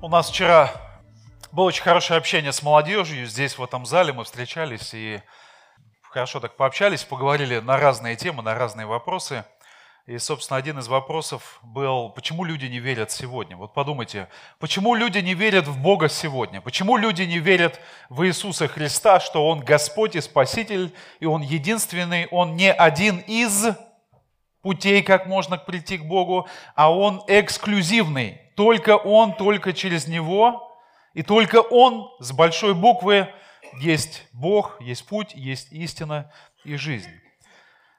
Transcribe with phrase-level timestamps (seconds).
[0.00, 0.70] У нас вчера
[1.52, 3.26] было очень хорошее общение с молодежью.
[3.26, 5.20] Здесь, в этом зале, мы встречались и
[6.02, 9.44] хорошо так пообщались, поговорили на разные темы, на разные вопросы.
[10.06, 13.56] И, собственно, один из вопросов был, почему люди не верят сегодня?
[13.56, 14.28] Вот подумайте,
[14.58, 16.60] почему люди не верят в Бога сегодня?
[16.60, 17.80] Почему люди не верят
[18.10, 23.68] в Иисуса Христа, что Он Господь и Спаситель, и Он единственный, Он не один из
[24.60, 28.43] путей, как можно прийти к Богу, а Он эксклюзивный.
[28.54, 30.78] Только Он, только через Него,
[31.12, 33.32] и только Он с большой буквы
[33.80, 36.32] есть Бог, есть путь, есть истина
[36.64, 37.10] и жизнь.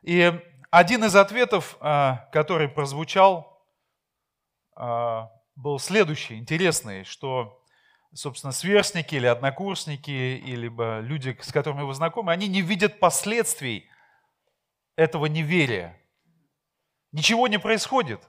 [0.01, 0.33] И
[0.71, 3.65] один из ответов, а, который прозвучал,
[4.75, 7.61] а, был следующий, интересный, что,
[8.13, 10.69] собственно, сверстники или однокурсники, или
[11.01, 13.89] люди, с которыми вы знакомы, они не видят последствий
[14.95, 15.99] этого неверия.
[17.11, 18.21] Ничего не происходит.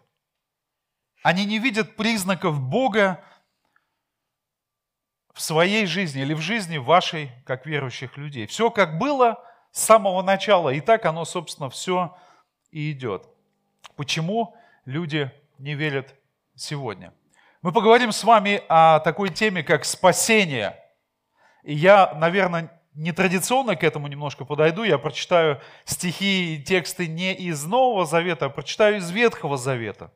[1.23, 3.23] Они не видят признаков Бога
[5.33, 8.47] в своей жизни или в жизни вашей, как верующих людей.
[8.47, 12.17] Все как было с самого начала, и так оно, собственно, все
[12.70, 13.28] и идет.
[13.97, 16.14] Почему люди не верят
[16.55, 17.12] сегодня?
[17.61, 20.83] Мы поговорим с вами о такой теме, как спасение.
[21.64, 24.84] И я, наверное, нетрадиционно к этому немножко подойду.
[24.84, 30.12] Я прочитаю стихи и тексты не из Нового Завета, а прочитаю из Ветхого Завета.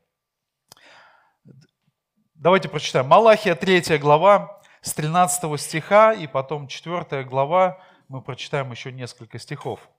[2.43, 3.07] Давайте прочитаем.
[3.07, 7.79] Малахия 3 глава с 13 стиха и потом 4 глава.
[8.09, 9.91] Мы прочитаем еще несколько стихов.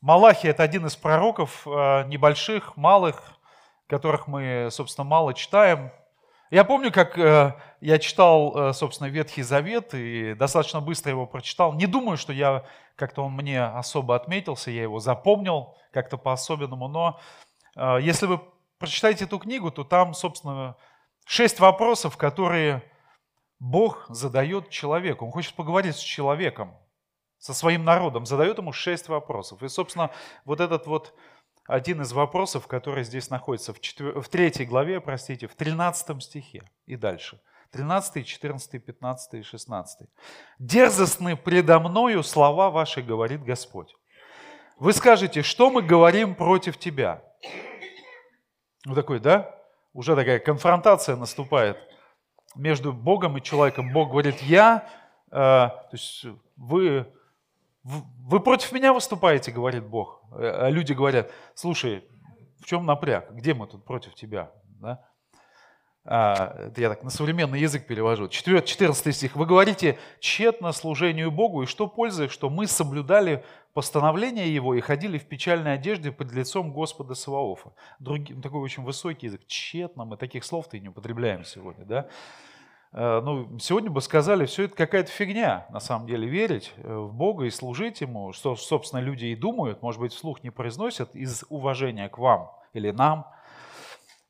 [0.00, 3.22] Малахия– это один из пророков э, небольших, малых,
[3.86, 5.92] которых мы, собственно, мало читаем.
[6.50, 11.72] Я помню, как э, я читал, э, собственно, Ветхий Завет и достаточно быстро его прочитал.
[11.74, 12.64] Не думаю, что я
[12.96, 17.20] как-то он мне особо отметился, я его запомнил как-то по-особенному, но
[18.00, 18.40] если вы
[18.78, 20.76] прочитаете эту книгу, то там, собственно,
[21.24, 22.82] шесть вопросов, которые
[23.58, 25.26] Бог задает человеку.
[25.26, 26.76] Он хочет поговорить с человеком
[27.38, 29.62] со своим народом, задает ему шесть вопросов.
[29.62, 30.10] И, собственно,
[30.44, 31.14] вот этот вот
[31.66, 34.20] один из вопросов, который здесь находится в, четвер...
[34.20, 37.40] в третьей главе, простите, в 13 стихе и дальше.
[37.72, 40.08] 13, 14, 15 и 16.
[40.58, 43.94] «Дерзостны предо мною слова ваши, говорит Господь.
[44.78, 47.22] Вы скажете, что мы говорим против тебя?»
[48.86, 49.54] Вот такой, да?
[49.94, 51.78] Уже такая конфронтация наступает
[52.54, 53.92] между Богом и человеком.
[53.92, 54.86] Бог говорит, я,
[55.30, 57.06] э, то есть вы
[57.84, 60.22] вы против меня выступаете, говорит Бог.
[60.32, 62.04] А люди говорят, слушай,
[62.60, 63.30] в чем напряг?
[63.32, 64.50] Где мы тут против тебя?
[64.80, 65.06] Да?
[66.06, 68.28] А, это я так на современный язык перевожу.
[68.28, 69.36] 14 стих.
[69.36, 75.18] Вы говорите тщетно служению Богу, и что пользы, что мы соблюдали постановления Его и ходили
[75.18, 77.72] в печальной одежде под лицом Господа Саваофа.
[77.98, 79.40] Другим, такой очень высокий язык.
[79.46, 81.84] Тщетно, мы таких слов-то и не употребляем сегодня.
[81.86, 82.08] Да?
[82.92, 87.12] Э, ну, сегодня бы сказали, все это какая-то фигня, на самом деле, верить э, в
[87.12, 91.44] Бога и служить Ему, что, собственно, люди и думают, может быть, вслух не произносят из
[91.48, 93.26] уважения к вам или нам.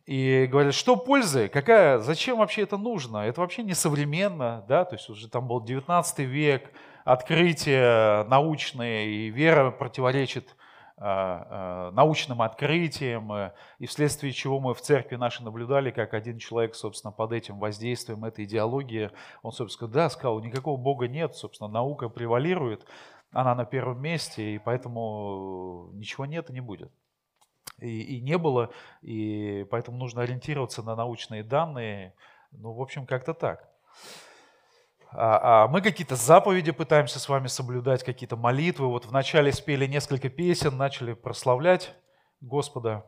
[0.07, 3.19] И говорят, что пользы, какая, зачем вообще это нужно?
[3.19, 6.71] Это вообще не современно, да, то есть уже там был 19 век,
[7.05, 10.57] открытия научные, и вера противоречит
[10.97, 16.39] а, а, научным открытием, э, и вследствие чего мы в церкви нашей наблюдали, как один
[16.39, 19.11] человек, собственно, под этим воздействием этой идеологии,
[19.43, 22.87] он, собственно, да, сказал, никакого Бога нет, собственно, наука превалирует,
[23.33, 26.93] она на первом месте, и поэтому ничего нет и не будет.
[27.81, 28.71] И, и не было,
[29.03, 32.15] и поэтому нужно ориентироваться на научные данные,
[32.53, 33.69] ну, в общем, как-то так.
[35.11, 38.89] А, а мы какие-то заповеди пытаемся с вами соблюдать, какие-то молитвы.
[38.89, 41.95] Вот вначале спели несколько песен, начали прославлять
[42.41, 43.05] Господа.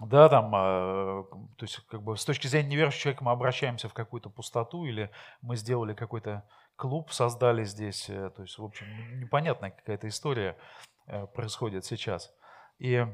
[0.00, 1.24] Да, там, а,
[1.56, 5.10] то есть, как бы с точки зрения неверующего человека мы обращаемся в какую-то пустоту, или
[5.42, 6.44] мы сделали какой-то
[6.76, 8.08] клуб, создали здесь.
[8.08, 8.86] Э, то есть, в общем,
[9.20, 10.56] непонятная какая-то история
[11.06, 12.32] э, происходит сейчас.
[12.78, 13.06] И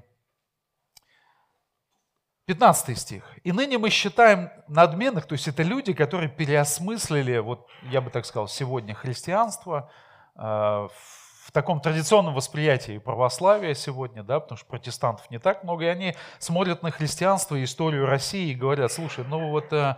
[2.48, 3.24] 15 стих.
[3.44, 8.24] «И ныне мы считаем надменных, то есть это люди, которые переосмыслили, вот я бы так
[8.24, 9.90] сказал, сегодня христианство
[10.34, 15.88] э, в таком традиционном восприятии православия сегодня, да, потому что протестантов не так много, и
[15.88, 19.96] они смотрят на христианство и историю России и говорят, слушай, ну вот э,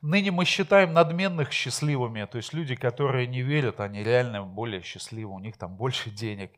[0.00, 5.34] ныне мы считаем надменных счастливыми, то есть люди, которые не верят, они реально более счастливы,
[5.34, 6.52] у них там больше денег.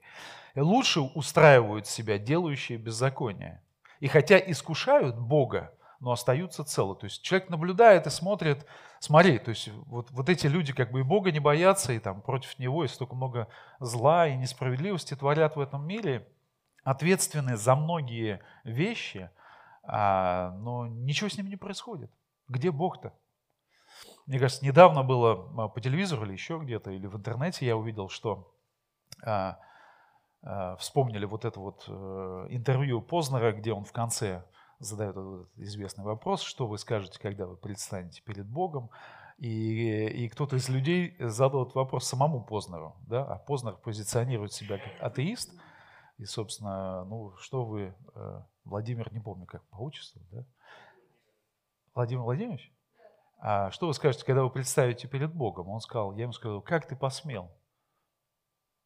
[0.54, 3.63] И лучше устраивают себя делающие беззаконие.
[4.04, 6.94] И хотя искушают Бога, но остаются целы.
[6.94, 8.66] То есть человек наблюдает и смотрит,
[9.00, 12.20] смотри, то есть вот, вот эти люди как бы и Бога не боятся, и там
[12.20, 13.48] против Него и столько много
[13.80, 16.28] зла и несправедливости творят в этом мире,
[16.82, 19.30] ответственны за многие вещи,
[19.82, 22.10] а, но ничего с ними не происходит.
[22.46, 23.14] Где Бог-то?
[24.26, 28.10] мне кажется, недавно было а, по телевизору или еще где-то, или в интернете я увидел,
[28.10, 28.54] что
[29.24, 29.58] а,
[30.78, 34.44] вспомнили вот это вот а, интервью Познера, где он в конце
[34.78, 38.90] задает этот известный вопрос, что вы скажете, когда вы предстанете перед Богом.
[39.38, 44.78] И, и кто-то из людей задал этот вопрос самому Познеру, да, а Познер позиционирует себя
[44.78, 45.52] как атеист,
[46.18, 50.44] и, собственно, ну, что вы, э, Владимир, не помню, как по отчеству, да?
[51.94, 52.72] Владимир Владимирович?
[53.38, 55.68] А что вы скажете, когда вы представите перед Богом?
[55.68, 57.50] Он сказал, я ему сказал, как ты посмел?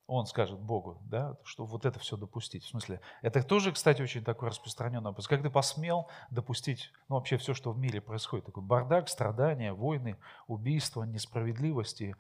[0.09, 2.65] Он скажет Богу, да, что вот это все допустить.
[2.65, 5.29] В смысле, это тоже, кстати, очень такой распространенный вопрос.
[5.29, 10.17] Как ты посмел допустить, ну, вообще все, что в мире происходит, такой бардак, страдания, войны,
[10.47, 12.17] убийства, несправедливости,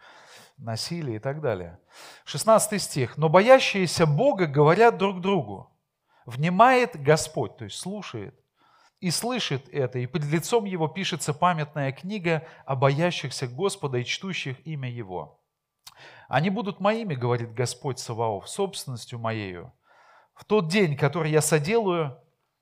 [0.59, 1.79] насилие и так далее.
[2.27, 3.17] 16 стих.
[3.17, 5.71] «Но боящиеся Бога говорят друг другу,
[6.27, 8.39] внимает Господь, то есть слушает,
[9.01, 14.67] и слышит это, и под лицом его пишется памятная книга о боящихся Господа и чтущих
[14.67, 15.41] имя Его».
[16.29, 19.73] Они будут моими, говорит Господь Саваоф, собственностью моею.
[20.35, 22.21] В тот день, который я соделаю,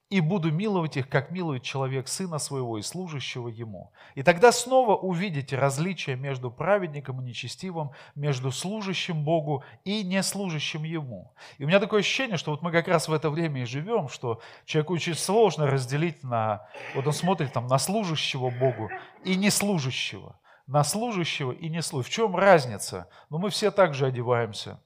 [0.09, 3.93] и буду миловать их, как милует человек сына своего и служащего ему.
[4.15, 11.35] И тогда снова увидите различие между праведником и нечестивым, между служащим Богу и неслужащим Ему.
[11.59, 14.09] И у меня такое ощущение, что вот мы как раз в это время и живем,
[14.09, 16.69] что человеку очень сложно разделить на...
[16.95, 18.91] Вот он смотрит там на служащего Богу
[19.25, 20.37] и неслужащего
[20.67, 22.11] на служащего и не служащего.
[22.11, 23.09] В чем разница?
[23.31, 24.81] Ну, мы все так же одеваемся.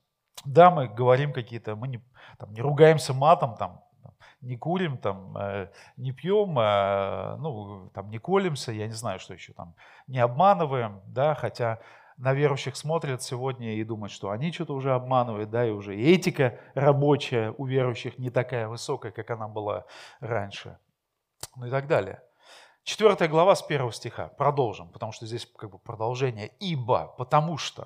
[0.45, 2.03] Да, мы говорим какие-то, мы не,
[2.39, 3.83] там, не ругаемся матом, там,
[4.41, 9.35] не курим, там, э, не пьем, э, ну, там, не колемся, я не знаю, что
[9.35, 9.75] еще там,
[10.07, 11.81] не обманываем, да, хотя
[12.17, 16.59] на верующих смотрят сегодня и думают, что они что-то уже обманывают, да, и уже этика
[16.75, 19.85] рабочая у верующих не такая высокая, как она была
[20.21, 20.79] раньше,
[21.57, 22.23] ну и так далее.
[22.83, 24.29] Четвертая глава с первого стиха.
[24.29, 26.49] Продолжим, потому что здесь как бы продолжение.
[26.61, 27.85] Ибо, потому что.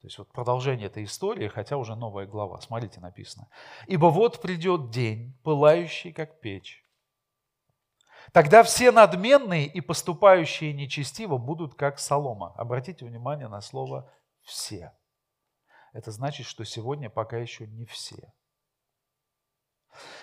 [0.00, 2.60] То есть вот продолжение этой истории, хотя уже новая глава.
[2.60, 3.48] Смотрите, написано.
[3.86, 6.82] Ибо вот придет день, пылающий, как печь.
[8.32, 12.54] Тогда все надменные и поступающие нечестиво будут как солома.
[12.56, 14.10] Обратите внимание на слово
[14.42, 14.92] «все».
[15.92, 18.32] Это значит, что сегодня пока еще не все.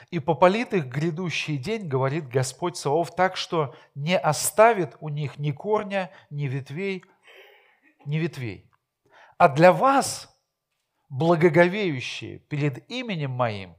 [0.09, 5.51] И попалит их грядущий день, говорит Господь Савов, так что не оставит у них ни
[5.51, 7.03] корня, ни ветвей,
[8.05, 8.69] ни ветвей.
[9.37, 10.33] А для вас,
[11.09, 13.75] благоговеющие перед именем моим,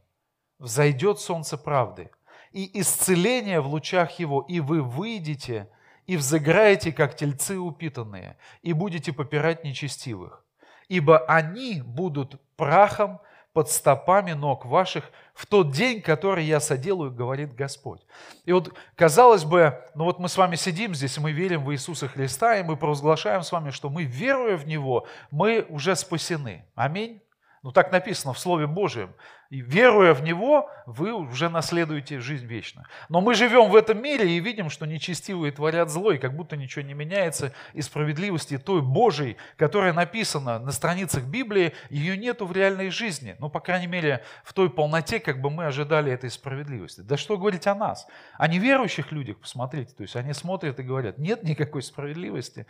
[0.59, 2.11] взойдет солнце правды,
[2.53, 5.69] и исцеление в лучах его, и вы выйдете,
[6.07, 10.45] и взыграете, как тельцы упитанные, и будете попирать нечестивых.
[10.89, 13.21] Ибо они будут прахом
[13.53, 18.01] под стопами ног ваших в тот день, который я соделаю, говорит Господь.
[18.45, 22.09] И вот, казалось бы, ну вот мы с вами сидим здесь, мы верим в Иисуса
[22.09, 26.65] Христа, и мы провозглашаем с вами, что мы, веруя в Него, мы уже спасены.
[26.75, 27.23] Аминь.
[27.63, 29.15] Ну так написано в Слове Божьем.
[29.51, 32.87] И веруя в Него, вы уже наследуете жизнь вечную.
[33.09, 36.55] Но мы живем в этом мире и видим, что нечестивые творят зло, и как будто
[36.55, 42.53] ничего не меняется, и справедливости той Божией, которая написана на страницах Библии, ее нету в
[42.53, 43.37] реальной жизни.
[43.39, 47.01] Ну, по крайней мере, в той полноте, как бы мы ожидали этой справедливости.
[47.01, 48.07] Да что говорить о нас?
[48.37, 49.95] О неверующих людях, посмотрите.
[49.95, 52.67] То есть они смотрят и говорят, нет никакой справедливости.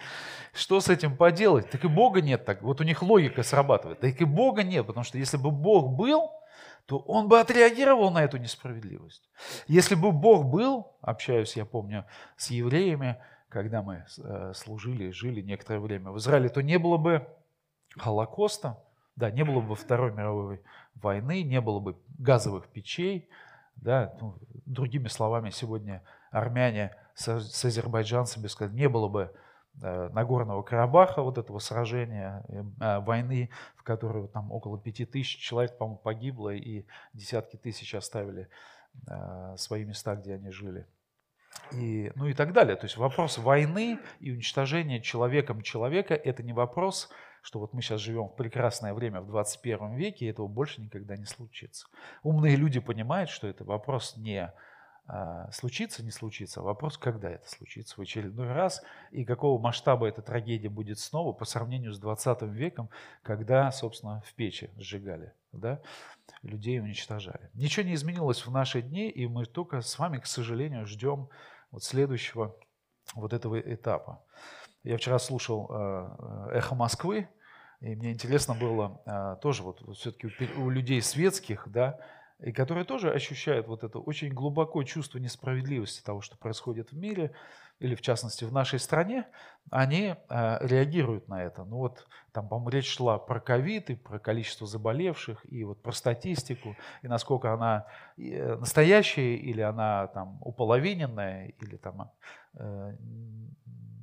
[0.54, 1.70] Что с этим поделать?
[1.70, 2.44] Так и Бога нет.
[2.44, 2.62] Так.
[2.62, 3.98] Вот у них логика срабатывает.
[3.98, 6.37] Так и Бога нет, потому что если бы Бог был,
[6.88, 9.28] то он бы отреагировал на эту несправедливость.
[9.66, 12.06] Если бы Бог был, общаюсь, я помню,
[12.38, 13.18] с евреями,
[13.50, 17.28] когда мы э, служили, жили некоторое время в Израиле, то не было бы
[17.98, 18.82] Холокоста,
[19.16, 20.62] да, не было бы Второй мировой
[20.94, 23.28] войны, не было бы газовых печей,
[23.76, 27.28] да, ну, другими словами, сегодня армяне с,
[27.66, 29.34] азербайджанцами, не было бы
[29.80, 35.78] Нагорного Карабаха, вот этого сражения, э, а, войны, в которой там около пяти тысяч человек,
[35.78, 38.48] по-моему, погибло, и десятки тысяч оставили
[39.08, 40.86] э, свои места, где они жили.
[41.72, 42.76] И, ну и так далее.
[42.76, 47.10] То есть вопрос войны и уничтожения человеком человека– это не вопрос,
[47.42, 51.16] что вот мы сейчас живем в прекрасное время в 21 веке, и этого больше никогда
[51.16, 51.86] не случится.
[52.22, 54.52] Умные люди понимают, что это вопрос не
[55.52, 56.60] случится, не случится.
[56.60, 61.44] Вопрос, когда это случится в очередной раз и какого масштаба эта трагедия будет снова по
[61.44, 62.90] сравнению с 20 веком,
[63.22, 65.80] когда, собственно, в печи сжигали, да,
[66.42, 67.50] людей уничтожали.
[67.54, 71.28] Ничего не изменилось в наши дни, и мы только с вами, к сожалению, ждем
[71.70, 72.54] вот следующего
[73.14, 74.22] вот этого этапа.
[74.82, 77.28] Я вчера слушал а, «Эхо Москвы»,
[77.80, 81.98] и мне интересно было а, тоже вот все-таки у людей светских, да,
[82.40, 87.32] и которые тоже ощущают вот это очень глубокое чувство несправедливости того, что происходит в мире,
[87.80, 89.26] или в частности в нашей стране,
[89.70, 91.64] они э, реагируют на это.
[91.64, 95.92] Ну вот там, по-моему, речь шла про ковид и про количество заболевших, и вот про
[95.92, 102.10] статистику, и насколько она э, настоящая, или она там уполовиненная, или там
[102.54, 102.96] э,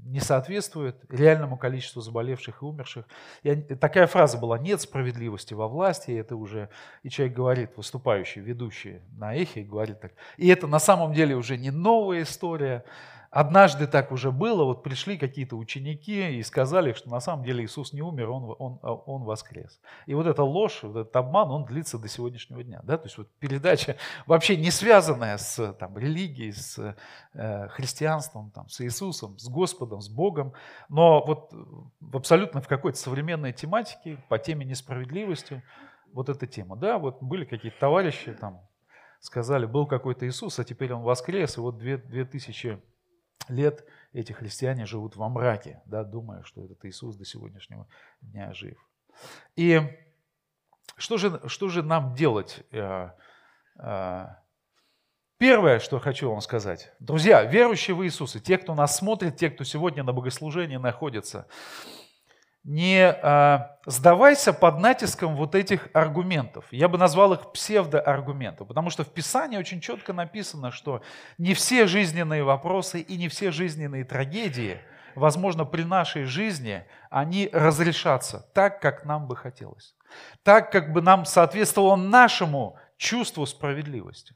[0.05, 3.05] не соответствует реальному количеству заболевших и умерших.
[3.41, 6.69] И такая фраза была «нет справедливости во власти», и это уже,
[7.01, 10.13] и человек говорит, выступающий, ведущий на эхе, говорит так.
[10.37, 12.85] И это на самом деле уже не новая история,
[13.35, 17.91] Однажды так уже было, вот пришли какие-то ученики и сказали, что на самом деле Иисус
[17.91, 19.81] не умер, Он, он, он воскрес.
[20.05, 22.79] И вот эта ложь, вот этот обман, он длится до сегодняшнего дня.
[22.83, 22.97] Да?
[22.97, 26.95] То есть вот передача вообще не связанная с там, религией, с
[27.33, 30.53] э, христианством, там, с Иисусом, с Господом, с Богом,
[30.87, 31.51] но вот
[32.13, 35.61] абсолютно в какой-то современной тематике, по теме несправедливости,
[36.13, 36.77] вот эта тема.
[36.77, 38.61] Да, вот были какие-то товарищи, там,
[39.19, 42.81] сказали, был какой-то Иисус, а теперь он воскрес, и вот две, две тысячи
[43.49, 47.87] лет эти христиане живут во мраке, да, думая, что этот Иисус до сегодняшнего
[48.21, 48.77] дня жив.
[49.55, 49.81] И
[50.97, 52.63] что же, что же нам делать?
[52.71, 53.11] Э,
[53.79, 54.25] э,
[55.37, 56.93] первое, что хочу вам сказать.
[56.99, 61.47] Друзья, верующие в Иисуса, те, кто нас смотрит, те, кто сегодня на богослужении находится,
[62.65, 66.65] не э, сдавайся под натиском вот этих аргументов.
[66.71, 71.01] Я бы назвал их псевдоаргументов, потому что в Писании очень четко написано, что
[71.37, 74.79] не все жизненные вопросы и не все жизненные трагедии,
[75.13, 79.95] возможно, при нашей жизни, они разрешатся так, как нам бы хотелось.
[80.41, 84.33] Так, как бы нам соответствовало нашему чувству справедливости.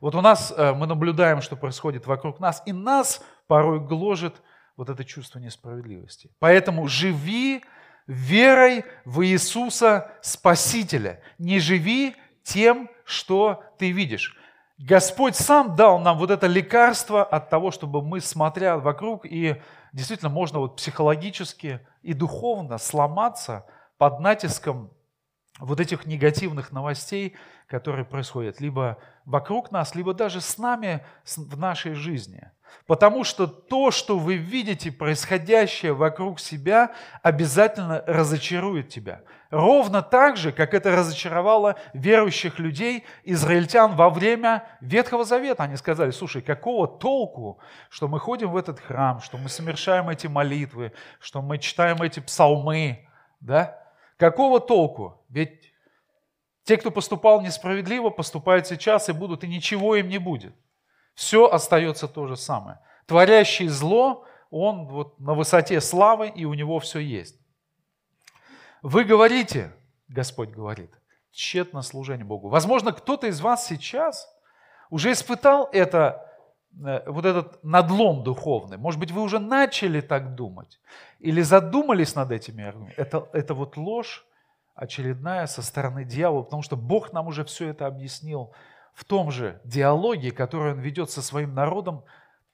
[0.00, 4.42] Вот у нас э, мы наблюдаем, что происходит вокруг нас, и нас порой гложет
[4.76, 6.30] вот это чувство несправедливости.
[6.38, 7.64] Поэтому живи
[8.06, 11.22] верой в Иисуса Спасителя.
[11.38, 14.36] Не живи тем, что ты видишь.
[14.78, 19.62] Господь сам дал нам вот это лекарство от того, чтобы мы, смотря вокруг, и
[19.92, 23.66] действительно можно вот психологически и духовно сломаться
[23.98, 24.90] под натиском
[25.60, 27.36] вот этих негативных новостей,
[27.68, 31.04] которые происходят либо вокруг нас, либо даже с нами
[31.36, 32.50] в нашей жизни.
[32.86, 36.92] Потому что то, что вы видите, происходящее вокруг себя,
[37.22, 39.22] обязательно разочарует тебя.
[39.50, 45.62] Ровно так же, как это разочаровало верующих людей, израильтян во время Ветхого Завета.
[45.62, 50.26] Они сказали, слушай, какого толку, что мы ходим в этот храм, что мы совершаем эти
[50.26, 53.08] молитвы, что мы читаем эти псалмы,
[53.40, 53.83] да?
[54.16, 55.24] Какого толку?
[55.28, 55.72] Ведь
[56.64, 60.54] те, кто поступал несправедливо, поступают сейчас и будут, и ничего им не будет
[61.14, 62.80] все остается то же самое.
[63.06, 67.36] Творящий зло, он вот на высоте славы, и у него все есть.
[68.82, 69.72] Вы говорите,
[70.08, 70.90] Господь говорит,
[71.30, 72.48] тщетно служение Богу.
[72.48, 74.28] Возможно, кто-то из вас сейчас
[74.90, 76.30] уже испытал это,
[76.76, 78.76] вот этот надлом духовный.
[78.76, 80.80] Может быть, вы уже начали так думать
[81.20, 83.00] или задумались над этими аргументами.
[83.00, 84.26] Это, это вот ложь
[84.74, 88.52] очередная со стороны дьявола, потому что Бог нам уже все это объяснил
[88.92, 92.04] в том же диалоге, который он ведет со своим народом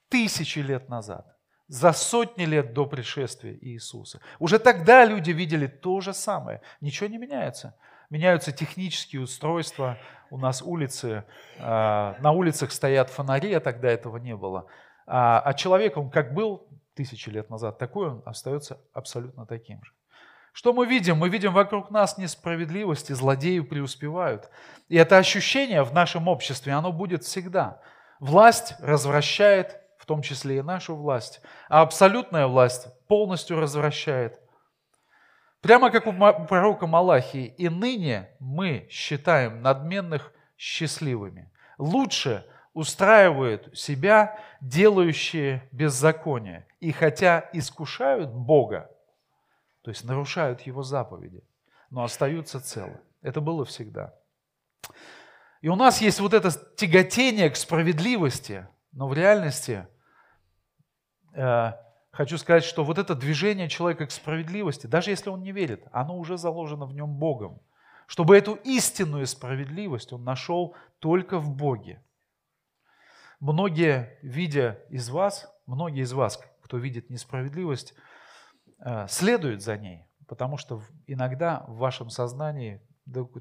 [0.08, 1.26] тысячи лет назад,
[1.68, 4.20] за сотни лет до пришествия Иисуса.
[4.38, 6.60] Уже тогда люди видели то же самое.
[6.80, 7.74] Ничего не меняется.
[8.10, 9.96] Меняются технические устройства.
[10.30, 11.24] У нас улицы,
[11.58, 14.66] а, на улицах стоят фонари, а тогда этого не было.
[15.06, 19.92] А, а человек, он как был тысячи лет назад, такой он остается абсолютно таким же.
[20.52, 21.18] Что мы видим?
[21.18, 24.50] Мы видим вокруг нас несправедливости, злодеи преуспевают.
[24.88, 27.80] И это ощущение в нашем обществе, оно будет всегда.
[28.18, 34.40] Власть развращает, в том числе и нашу власть, а абсолютная власть полностью развращает.
[35.60, 41.50] Прямо как у пророка Малахии, и ныне мы считаем надменных счастливыми.
[41.76, 46.66] Лучше устраивают себя делающие беззаконие.
[46.80, 48.90] И хотя искушают Бога,
[49.82, 51.42] то есть нарушают его заповеди,
[51.90, 52.98] но остаются целы.
[53.20, 54.14] Это было всегда.
[55.60, 59.86] И у нас есть вот это тяготение к справедливости, но в реальности
[61.34, 61.72] э,
[62.10, 66.18] хочу сказать, что вот это движение человека к справедливости, даже если он не верит, оно
[66.18, 67.60] уже заложено в нем Богом.
[68.06, 72.02] Чтобы эту истинную справедливость он нашел только в Боге.
[73.38, 77.94] Многие, видя из вас, многие из вас, кто видит несправедливость,
[78.80, 82.80] Э, следует за ней, потому что иногда в вашем сознании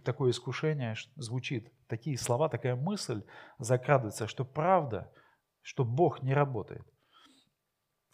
[0.03, 3.23] такое искушение звучит, такие слова, такая мысль
[3.57, 5.11] закрадывается, что правда,
[5.61, 6.85] что Бог не работает.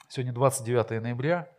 [0.08, 1.50] Сегодня 29 ноября,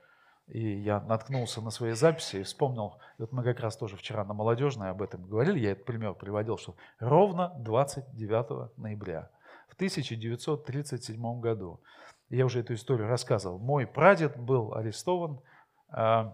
[0.46, 4.32] И я наткнулся на свои записи и вспомнил, вот мы как раз тоже вчера на
[4.32, 9.28] молодежной об этом говорили, я этот пример приводил, что ровно 29 ноября
[9.68, 11.80] в 1937 году,
[12.28, 15.40] я уже эту историю рассказывал, мой прадед был арестован
[15.92, 16.32] э,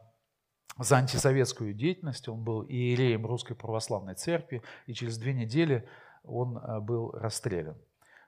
[0.78, 5.88] за антисоветскую деятельность, он был иереем Русской Православной Церкви, и через две недели
[6.23, 7.78] он э, был расстрелян.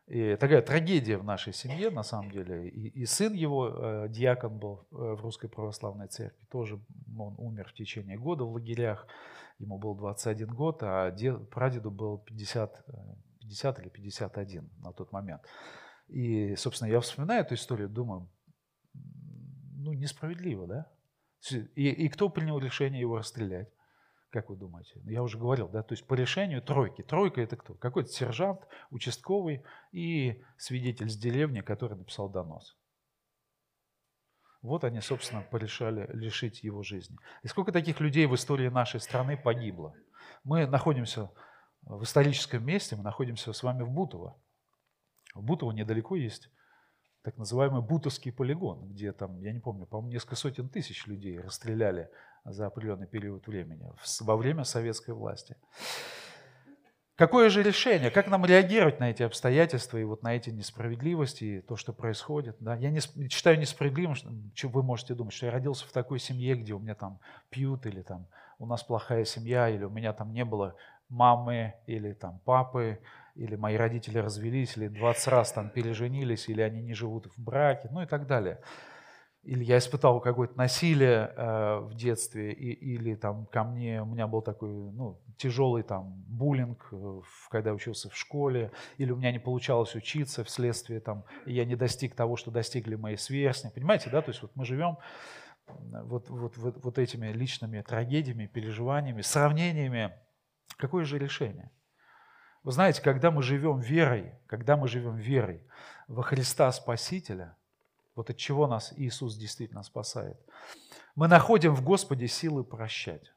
[0.06, 2.68] И такая трагедия в нашей семье, на самом деле.
[2.68, 6.78] И, и сын его, э, диакон был э, в Русской Православной Церкви, тоже
[7.18, 9.06] он умер в течение года в лагерях.
[9.58, 12.84] Ему был 21 год, а дед, прадеду был 50,
[13.40, 15.40] 50 э, или 51 на тот момент.
[16.08, 18.28] И, собственно, я вспоминаю эту историю, думаю,
[18.92, 20.90] ну, несправедливо, да?
[21.50, 23.68] И, и кто принял решение его расстрелять?
[24.34, 25.00] Как вы думаете?
[25.04, 27.02] Я уже говорил, да, то есть по решению тройки.
[27.02, 27.74] Тройка это кто?
[27.74, 29.62] Какой-то сержант, участковый
[29.92, 32.76] и свидетель с деревни, который написал донос.
[34.60, 37.16] Вот они, собственно, порешали лишить его жизни.
[37.44, 39.94] И сколько таких людей в истории нашей страны погибло?
[40.42, 41.30] Мы находимся
[41.82, 44.36] в историческом месте, мы находимся с вами в Бутово.
[45.36, 46.50] В Бутово недалеко есть
[47.22, 52.10] так называемый Бутовский полигон, где там, я не помню, по-моему, несколько сотен тысяч людей расстреляли
[52.44, 55.56] за определенный период времени во время советской власти.
[57.16, 58.10] Какое же решение?
[58.10, 62.56] Как нам реагировать на эти обстоятельства и вот на эти несправедливости, и то, что происходит?
[62.58, 62.74] Да?
[62.74, 62.98] Я не,
[63.28, 66.96] считаю несправедливым, что вы можете думать, что я родился в такой семье, где у меня
[66.96, 67.20] там
[67.50, 68.26] пьют, или там
[68.58, 70.74] у нас плохая семья, или у меня там не было
[71.08, 72.98] мамы, или там папы,
[73.36, 77.88] или мои родители развелись, или 20 раз там переженились, или они не живут в браке,
[77.92, 78.60] ну и так далее
[79.44, 84.26] или я испытал какое-то насилие э, в детстве, и, или там ко мне, у меня
[84.26, 87.20] был такой ну, тяжелый там буллинг, э,
[87.50, 91.76] когда я учился в школе, или у меня не получалось учиться вследствие там, я не
[91.76, 93.74] достиг того, что достигли мои сверстники.
[93.74, 94.96] Понимаете, да, то есть вот мы живем
[95.66, 100.12] вот, вот, вот, вот этими личными трагедиями, переживаниями, сравнениями.
[100.78, 101.70] Какое же решение?
[102.62, 105.66] Вы знаете, когда мы живем верой, когда мы живем верой
[106.08, 107.58] во Христа Спасителя–
[108.14, 110.38] вот от чего нас Иисус действительно спасает.
[111.14, 113.32] Мы находим в Господе силы прощать.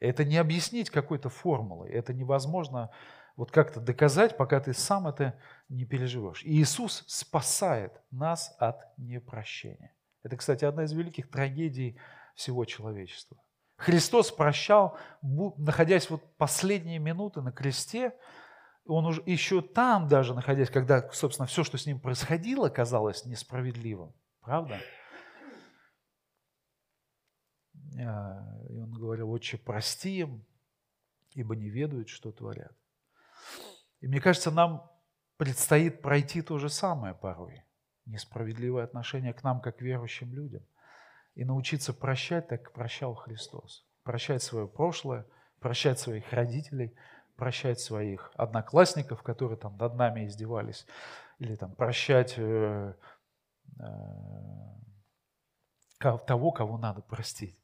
[0.00, 2.90] Это не объяснить какой-то формулой, это невозможно
[3.36, 6.42] вот как-то доказать, пока ты сам это не переживешь.
[6.44, 9.94] И Иисус спасает нас от непрощения.
[10.22, 11.98] Это, кстати, одна из великих трагедий
[12.34, 13.38] всего человечества.
[13.76, 18.14] Христос прощал, находясь вот последние минуты на кресте,
[18.86, 24.14] он уже еще там даже находясь, когда, собственно, все, что с ним происходило, казалось несправедливым.
[24.40, 24.78] Правда?
[27.98, 30.44] А, и он говорил, отче, прости им,
[31.32, 32.76] ибо не ведают, что творят.
[34.00, 34.90] И мне кажется, нам
[35.38, 37.64] предстоит пройти то же самое порой.
[38.04, 40.62] Несправедливое отношение к нам, как верующим людям.
[41.34, 43.88] И научиться прощать, так прощал Христос.
[44.02, 45.26] Прощать свое прошлое,
[45.58, 46.94] прощать своих родителей–
[47.36, 50.86] прощать своих одноклассников, которые там над нами издевались,
[51.38, 52.94] или там прощать э,
[53.80, 53.84] э,
[56.26, 57.58] того, кого надо простить.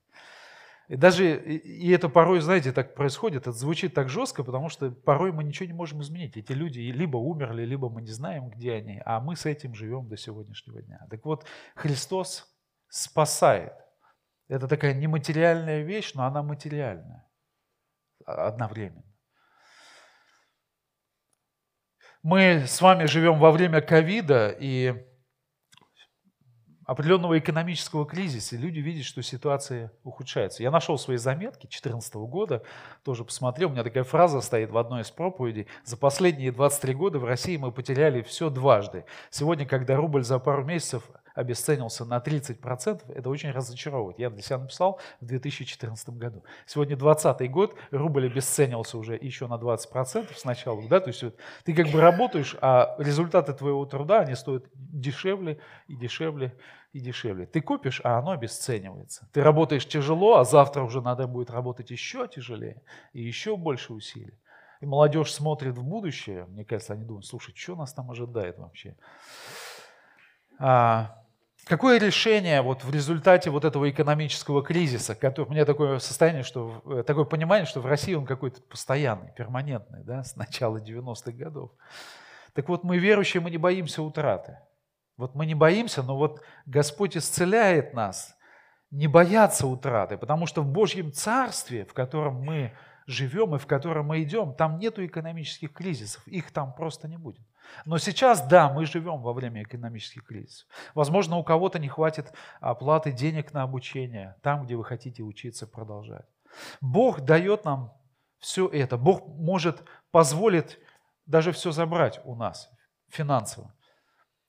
[0.91, 5.31] И даже, и это порой, знаете, так происходит, это звучит так жестко, потому что порой
[5.31, 6.37] мы ничего не можем изменить.
[6.37, 10.09] Эти люди либо умерли, либо мы не знаем, где они, а мы с этим живем
[10.09, 11.07] до сегодняшнего дня.
[11.09, 12.53] Так вот, Христос
[12.89, 13.73] спасает.
[14.49, 17.25] Это такая нематериальная вещь, но она материальная
[18.27, 19.10] одновременно.
[22.23, 24.95] Мы с вами живем во время ковида и
[26.85, 28.57] определенного экономического кризиса.
[28.57, 30.63] Люди видят, что ситуация ухудшается.
[30.63, 32.63] Я нашел свои заметки 2014 года,
[33.05, 33.71] тоже посмотрел.
[33.71, 35.67] У меня такая фраза стоит в одной из проповедей.
[35.85, 39.07] За последние 23 года в России мы потеряли все дважды.
[39.31, 44.19] Сегодня, когда рубль за пару месяцев обесценился на 30%, это очень разочаровывает.
[44.19, 46.45] Я для себя написал в 2014 году.
[46.67, 51.25] Сегодня 2020 год, рубль обесценился уже еще на 20% сначала, да, то есть
[51.65, 56.57] ты как бы работаешь, а результаты твоего труда, они стоят дешевле и дешевле
[56.93, 57.47] и дешевле.
[57.47, 59.29] Ты купишь, а оно обесценивается.
[59.33, 64.39] Ты работаешь тяжело, а завтра уже надо будет работать еще тяжелее и еще больше усилий.
[64.81, 68.97] И молодежь смотрит в будущее, мне кажется, они думают, слушай, что нас там ожидает вообще?
[70.59, 71.20] А,
[71.67, 76.83] Какое решение вот в результате вот этого экономического кризиса, который, у меня такое состояние, что,
[76.87, 81.71] э, такое понимание, что в России он какой-то постоянный, перманентный, да, с начала 90-х годов.
[82.55, 84.59] Так вот, мы верующие, мы не боимся утраты.
[85.17, 88.35] Вот мы не боимся, но вот Господь исцеляет нас
[88.91, 92.73] не бояться утраты, потому что в Божьем Царстве, в котором мы
[93.07, 97.47] живем и в котором мы идем, там нету экономических кризисов, их там просто не будет.
[97.85, 100.69] Но сейчас, да, мы живем во время экономических кризисов.
[100.95, 106.27] Возможно, у кого-то не хватит оплаты денег на обучение, там, где вы хотите учиться продолжать.
[106.81, 107.93] Бог дает нам
[108.39, 108.97] все это.
[108.97, 110.79] Бог может позволить
[111.27, 112.71] даже все забрать у нас
[113.09, 113.73] финансово.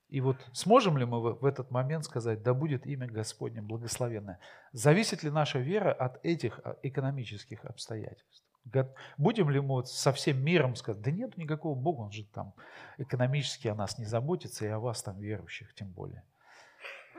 [0.08, 4.40] И вот сможем ли мы в этот момент сказать, да будет имя Господне благословенное?
[4.72, 8.44] Зависит ли наша вера от этих а, экономических обстоятельств?
[9.16, 12.54] Будем ли мы вот со всем миром сказать, да нет никакого Бога, он же там
[12.98, 16.24] экономически о нас не заботится, и о вас там верующих тем более.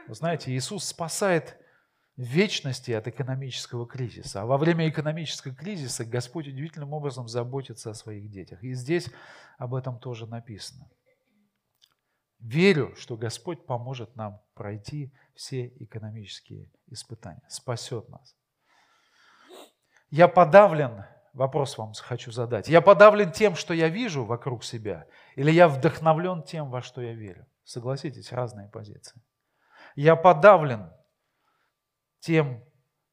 [0.08, 1.58] Вы знаете, Иисус спасает
[2.16, 4.42] вечности от экономического кризиса.
[4.42, 8.64] А во время экономического кризиса Господь удивительным образом заботится о своих детях.
[8.64, 9.10] И здесь
[9.58, 10.88] об этом тоже написано.
[12.40, 18.36] Верю, что Господь поможет нам пройти все экономические испытания, спасет нас.
[20.12, 25.52] Я подавлен, вопрос вам хочу задать, я подавлен тем, что я вижу вокруг себя, или
[25.52, 27.46] я вдохновлен тем, во что я верю?
[27.64, 29.22] Согласитесь, разные позиции.
[29.96, 30.92] Я подавлен
[32.20, 32.64] тем,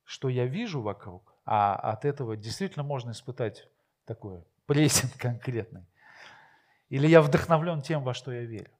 [0.04, 3.68] что я вижу вокруг, а от этого действительно можно испытать
[4.04, 5.86] такой прессинг конкретный.
[6.88, 8.72] Или я вдохновлен тем, во что я верю.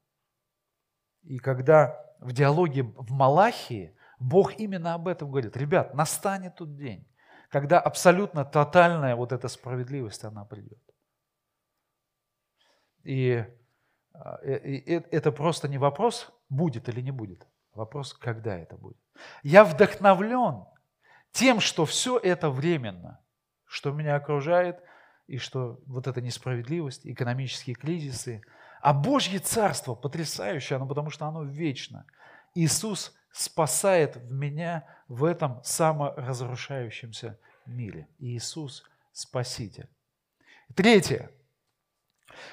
[1.23, 5.57] И когда в диалоге в Малахии Бог именно об этом говорит.
[5.57, 7.07] Ребят, настанет тот день,
[7.51, 10.79] когда абсолютно тотальная вот эта справедливость, она придет.
[13.03, 13.45] И,
[14.15, 17.47] а, и, и это просто не вопрос, будет или не будет.
[17.75, 18.97] Вопрос, когда это будет.
[19.43, 20.65] Я вдохновлен
[21.33, 23.21] тем, что все это временно,
[23.65, 24.81] что меня окружает,
[25.27, 28.43] и что вот эта несправедливость, экономические кризисы.
[28.81, 32.05] А Божье Царство потрясающее, оно потому что оно вечно.
[32.55, 38.09] Иисус спасает в меня в этом саморазрушающемся мире.
[38.19, 39.89] Иисус– Спаситель.
[40.75, 41.31] Третье.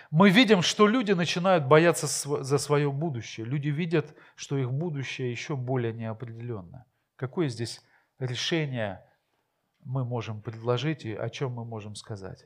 [0.09, 3.45] Мы видим, что люди начинают бояться за свое будущее.
[3.45, 6.85] Люди видят, что их будущее еще более неопределенно.
[7.15, 7.81] Какое здесь
[8.19, 9.03] решение
[9.83, 12.45] мы можем предложить и о чем мы можем сказать?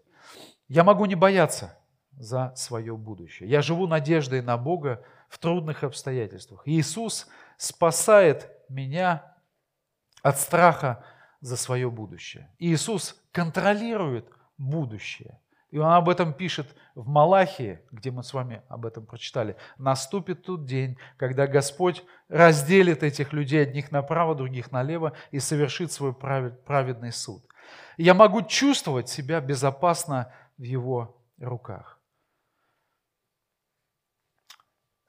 [0.67, 1.78] Я могу не бояться
[2.12, 3.50] за свое будущее.
[3.50, 6.62] Я живу надеждой на Бога в трудных обстоятельствах.
[6.65, 7.28] Иисус
[7.62, 9.36] спасает меня
[10.24, 11.04] от страха
[11.41, 12.50] за свое будущее.
[12.58, 14.26] Иисус контролирует
[14.58, 15.39] будущее.
[15.69, 19.58] И он об этом пишет в Малахии, где мы с вами об этом прочитали.
[19.78, 26.15] Наступит тот день, когда Господь разделит этих людей одних направо, других налево и совершит свой
[26.15, 27.43] праведный суд.
[27.95, 32.01] я могу чувствовать себя безопасно в Его руках.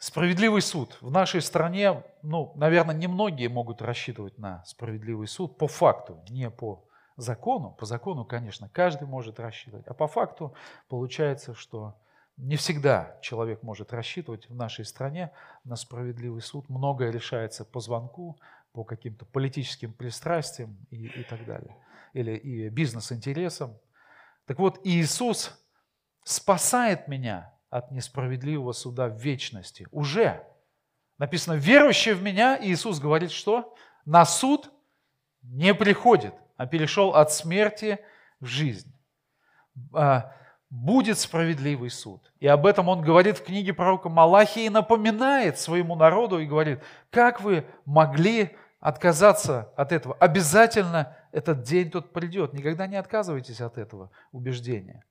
[0.03, 0.99] Справедливый суд.
[1.01, 6.85] В нашей стране, ну, наверное, немногие могут рассчитывать на справедливый суд по факту, не по
[7.17, 10.57] закону, по закону, конечно, каждый может рассчитывать, а по факту
[10.89, 11.95] получается, что
[12.37, 15.31] не всегда человек может рассчитывать в нашей стране
[15.63, 16.69] на справедливый суд.
[16.69, 18.41] Многое решается по звонку,
[18.73, 21.77] по каким-то политическим пристрастиям и, и так далее.
[22.13, 23.79] Или и бизнес-интересам.
[24.47, 25.65] Так вот, Иисус
[26.25, 29.89] спасает меня от несправедливого суда в вечности.
[29.91, 30.47] Уже.
[31.19, 34.71] Написано, верующий в меня, Иисус говорит, что на суд
[35.43, 37.99] не приходит а перешел от смерти
[38.39, 38.95] в жизнь.
[39.93, 40.33] А,
[40.71, 42.33] будет справедливый суд.
[42.39, 46.79] И об этом он говорит в книге пророка Малахии и напоминает своему народу и говорит,
[47.11, 50.17] как вы могли отказаться от этого?
[50.21, 52.53] Обязательно этот день тут придет.
[52.53, 55.05] Никогда не отказывайтесь от этого убеждения.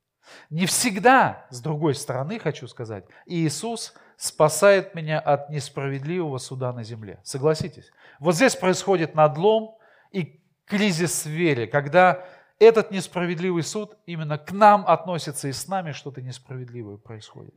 [0.49, 7.19] Не всегда, с другой стороны, хочу сказать, Иисус спасает меня от несправедливого суда на земле.
[7.23, 7.91] Согласитесь?
[8.19, 9.75] Вот здесь происходит надлом,
[10.11, 12.25] и кризис в когда
[12.59, 17.55] этот несправедливый суд именно к нам относится, и с нами что-то несправедливое происходит.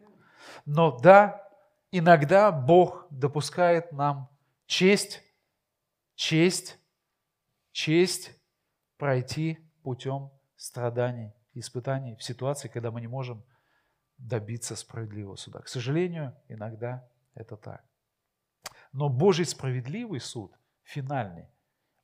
[0.65, 1.47] Но да,
[1.91, 4.31] иногда Бог допускает нам
[4.67, 5.23] честь,
[6.15, 6.79] честь,
[7.73, 8.31] честь
[8.97, 13.45] пройти путем страданий, испытаний в ситуации, когда мы не можем
[14.19, 15.61] добиться справедливого суда.
[15.61, 17.85] К сожалению, иногда это так.
[18.93, 21.49] Но Божий справедливый суд, финальный,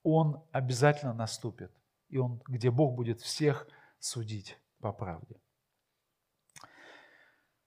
[0.02, 1.72] он обязательно наступит.
[2.08, 3.68] И он, где Бог будет всех
[4.00, 5.36] судить по правде.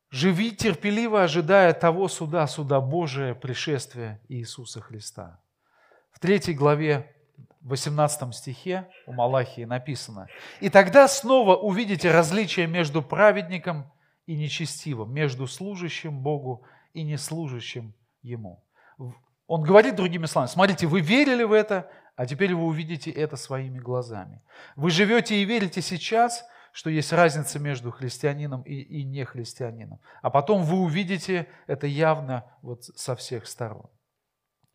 [0.10, 5.42] Живи терпеливо, ожидая того суда, суда Божия, пришествия Иисуса Христа.
[6.12, 7.13] В третьей главе,
[7.62, 10.28] 18 стихе у Малахии написано,
[10.60, 13.92] «И тогда снова увидите различие между праведником
[14.26, 18.64] и нечестивым, между служащим Богу и неслужащим Ему».
[19.48, 23.80] Он говорит другими словами, смотрите, вы верили в это, а теперь вы увидите это своими
[23.80, 24.42] глазами.
[24.76, 30.00] Вы живете и верите сейчас, что есть разница между христианином и, и нехристианином.
[30.22, 33.90] А потом вы увидите это явно вот со всех сторон.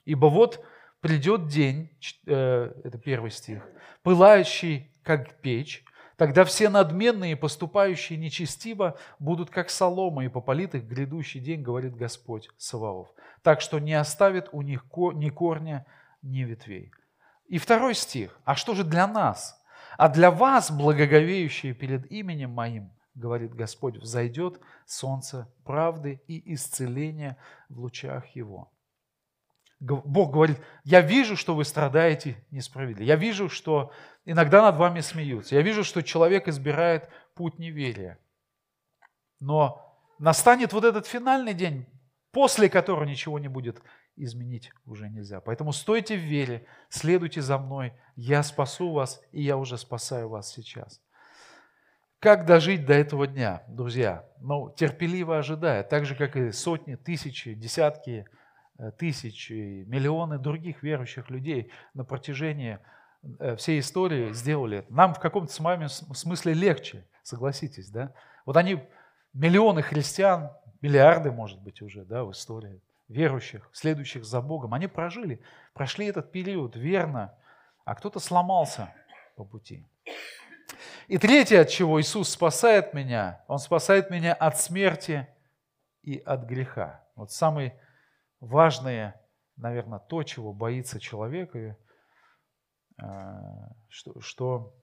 [0.05, 0.64] Ибо вот
[1.00, 1.90] придет день,
[2.26, 3.66] э, это первый стих,
[4.02, 5.84] пылающий, как печь,
[6.18, 12.48] Тогда все надменные, поступающие нечестиво, будут как солома, и попалит их грядущий день, говорит Господь
[12.58, 13.08] Саваоф.
[13.42, 14.84] Так что не оставит у них
[15.14, 15.87] ни корня,
[16.20, 16.90] ни ветвей.
[17.46, 18.37] И второй стих.
[18.44, 19.62] А что же для нас?
[19.96, 27.37] А для вас, благоговеющие перед именем моим, говорит Господь, взойдет солнце правды и исцеления
[27.68, 28.72] в лучах его.
[29.81, 33.07] Бог говорит, я вижу, что вы страдаете несправедливо.
[33.07, 33.93] Я вижу, что
[34.25, 35.55] иногда над вами смеются.
[35.55, 38.19] Я вижу, что человек избирает путь неверия.
[39.38, 41.87] Но настанет вот этот финальный день,
[42.33, 43.81] после которого ничего не будет
[44.17, 45.41] изменить уже нельзя.
[45.41, 50.53] Поэтому стойте в вере, следуйте за мной, я спасу вас, и я уже спасаю вас
[50.53, 51.01] сейчас.
[52.19, 54.29] Как дожить до этого дня, друзья?
[54.41, 58.27] Ну, терпеливо ожидая, так же, как и сотни, тысячи, десятки
[58.97, 62.79] тысячи, миллионы других верующих людей на протяжении
[63.41, 64.93] э, всей истории сделали это.
[64.93, 68.12] Нам в каком-то смысле легче, согласитесь, да?
[68.47, 68.83] Вот они,
[69.33, 75.43] миллионы христиан, миллиарды, может быть, уже, да, в истории, верующих, следующих за Богом, они прожили,
[75.75, 77.35] прошли этот период верно,
[77.85, 78.95] а кто-то сломался
[79.37, 79.87] по пути.
[81.09, 85.27] И третье, от чего Иисус спасает меня, Он спасает меня от смерти
[86.03, 87.03] и от греха.
[87.17, 87.73] Вот самый
[88.40, 89.20] важное,
[89.57, 91.77] наверное, то, чего боится человек, и,
[93.01, 93.05] э,
[93.88, 94.74] что, что,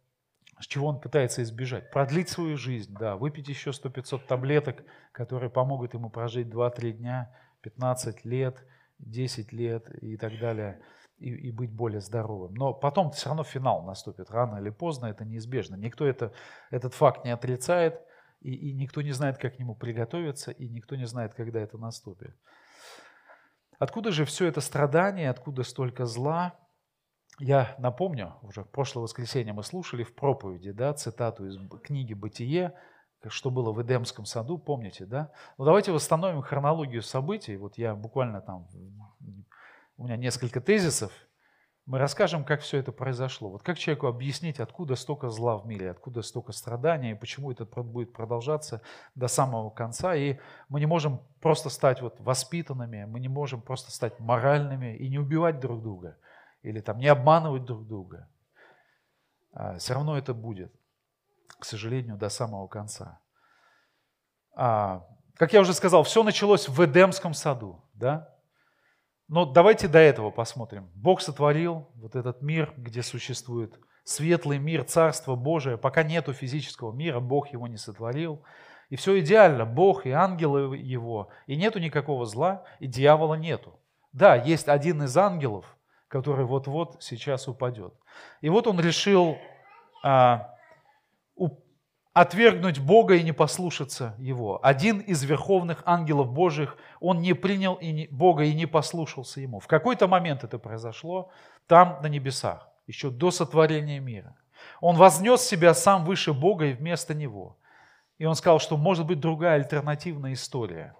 [0.67, 1.91] чего он пытается избежать.
[1.91, 8.25] Продлить свою жизнь, да, выпить еще 100-500 таблеток, которые помогут ему прожить 2-3 дня, 15
[8.25, 8.63] лет,
[8.99, 10.81] 10 лет и так далее,
[11.17, 12.53] и, и быть более здоровым.
[12.53, 15.75] Но потом все равно финал наступит, рано или поздно, это неизбежно.
[15.75, 16.33] Никто это,
[16.71, 18.01] этот факт не отрицает,
[18.41, 21.77] и, и никто не знает, как к нему приготовиться, и никто не знает, когда это
[21.77, 22.35] наступит.
[23.79, 26.55] Откуда же все это страдание, откуда столько зла?
[27.39, 32.73] Я напомню, уже в прошлое воскресенье мы слушали в проповеди, да, цитату из книги «Бытие»,
[33.27, 35.31] что было в Эдемском саду, помните, да?
[35.57, 37.57] Ну давайте восстановим хронологию событий.
[37.57, 38.67] Вот я буквально там,
[39.97, 41.11] у меня несколько тезисов,
[41.85, 43.49] мы расскажем, как все это произошло.
[43.49, 47.65] Вот как человеку объяснить, откуда столько зла в мире, откуда столько страдания, и почему это
[47.65, 48.81] будет продолжаться
[49.13, 50.15] до самого конца.
[50.15, 55.07] И мы не можем просто стать вот воспитанными, мы не можем просто стать моральными и
[55.09, 56.17] не убивать друг друга,
[56.63, 58.27] или там не обманывать друг друга.
[59.53, 60.73] А, все равно это будет,
[61.59, 63.19] к сожалению, до самого конца.
[64.55, 68.34] А, как я уже сказал, все началось в Эдемском саду, да?
[69.27, 70.89] Но давайте до этого посмотрим.
[70.93, 75.77] Бог сотворил вот этот мир, где существует светлый мир, Царство Божие.
[75.77, 78.43] Пока нету физического мира, Бог его не сотворил.
[78.89, 83.79] И все идеально, Бог и ангелы его, и нету никакого зла, и дьявола нету.
[84.13, 85.65] Да, есть один из ангелов,
[86.07, 87.95] который вот-вот сейчас упадет.
[88.41, 89.37] И вот он решил
[90.03, 90.55] а,
[92.15, 94.59] отвергнуть Бога и не послушаться Его.
[94.63, 97.77] Один из верховных ангелов Божьих, он не принял
[98.09, 99.59] Бога и не послушался Ему.
[99.59, 101.29] В какой-то момент это произошло
[101.67, 104.33] там, на небесах, еще до сотворения мира.
[104.79, 107.57] Он вознес себя сам выше Бога и вместо Него.
[108.17, 110.95] И он сказал, что может быть другая альтернативная история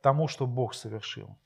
[0.00, 1.36] тому, что Бог совершил.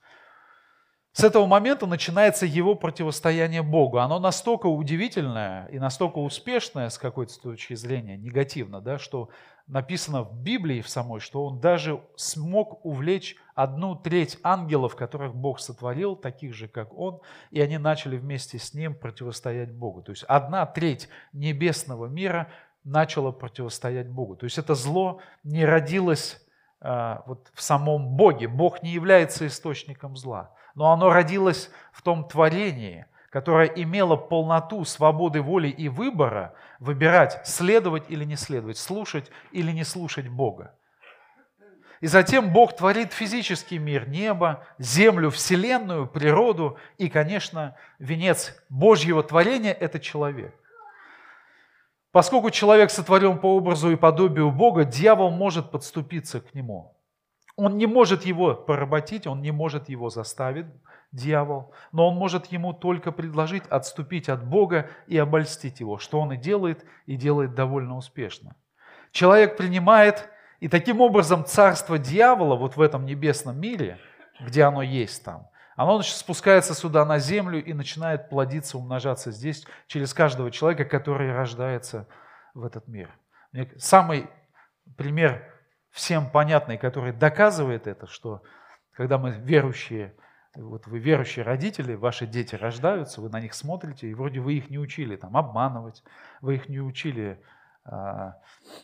[1.12, 3.98] С этого момента начинается его противостояние Богу.
[3.98, 9.28] Оно настолько удивительное и настолько успешное с какой-то точки зрения, негативно, да, что
[9.66, 15.58] написано в Библии в самой, что он даже смог увлечь одну треть ангелов, которых Бог
[15.58, 17.20] сотворил, таких же, как он,
[17.50, 20.02] и они начали вместе с ним противостоять Богу.
[20.02, 22.48] То есть одна треть небесного мира
[22.84, 24.36] начала противостоять Богу.
[24.36, 26.40] То есть это зло не родилось
[26.80, 28.46] а, вот в самом Боге.
[28.46, 35.40] Бог не является источником зла но оно родилось в том творении, которое имело полноту свободы
[35.40, 40.74] воли и выбора выбирать, следовать или не следовать, слушать или не слушать Бога.
[42.00, 49.72] И затем Бог творит физический мир, небо, землю, вселенную, природу и, конечно, венец Божьего творения–
[49.80, 50.54] это человек.
[52.10, 56.96] Поскольку человек сотворен по образу и подобию Бога, дьявол может подступиться к нему.
[57.60, 60.64] Он не может его поработить, он не может его заставить,
[61.12, 66.32] дьявол, но он может ему только предложить отступить от Бога и обольстить его, что он
[66.32, 68.56] и делает, и делает довольно успешно.
[69.12, 73.98] Человек принимает, и таким образом царство дьявола вот в этом небесном мире,
[74.40, 80.14] где оно есть там, оно спускается сюда на землю и начинает плодиться, умножаться здесь через
[80.14, 82.06] каждого человека, который рождается
[82.54, 83.10] в этот мир.
[83.76, 84.30] Самый
[84.96, 85.59] пример
[85.90, 88.42] всем понятный, который доказывает это, что
[88.92, 90.14] когда мы верующие,
[90.54, 94.70] вот вы верующие родители, ваши дети рождаются, вы на них смотрите, и вроде вы их
[94.70, 96.02] не учили там, обманывать,
[96.40, 97.42] вы их не учили
[97.84, 98.36] а,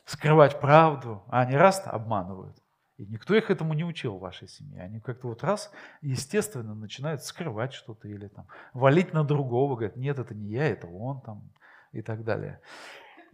[0.04, 2.56] скрывать правду, а они раз обманывают.
[2.96, 4.82] И никто их этому не учил в вашей семье.
[4.82, 10.18] Они как-то вот раз, естественно, начинают скрывать что-то или там валить на другого, говорят, нет,
[10.18, 11.50] это не я, это он там
[11.92, 12.60] и так далее.